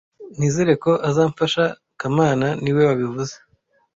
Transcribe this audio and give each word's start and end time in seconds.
Nizere 0.37 0.73
ko 0.83 0.91
azamfasha 1.09 1.63
kamana 1.99 2.47
niwe 2.61 2.81
wabivuze 2.89 3.35